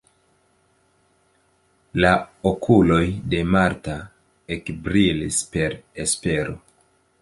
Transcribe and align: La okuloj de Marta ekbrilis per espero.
La 2.05 2.15
okuloj 2.53 3.03
de 3.35 3.45
Marta 3.53 4.01
ekbrilis 4.59 5.43
per 5.57 5.83
espero. 6.07 6.63